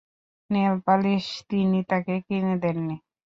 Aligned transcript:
Nail polish 0.49 1.25
তিনি 1.49 1.79
তাকে 1.89 2.15
কিনে 2.27 2.55
দেন 2.63 2.77
নি। 2.87 2.95